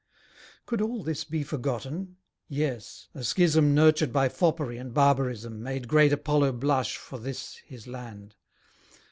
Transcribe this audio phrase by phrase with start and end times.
[0.65, 2.17] Could all this be forgotten?
[2.47, 7.85] Yes, a schism Nurtured by foppery and barbarism, Made great Apollo blush for this his
[7.85, 8.33] land.